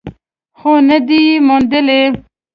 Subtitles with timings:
[0.59, 2.01] خو نه ده یې موندلې.